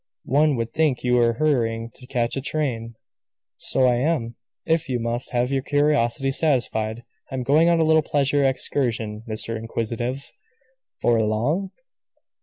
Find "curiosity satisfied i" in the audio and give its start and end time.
5.61-7.35